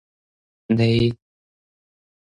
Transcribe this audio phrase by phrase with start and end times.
[0.69, 1.13] 咧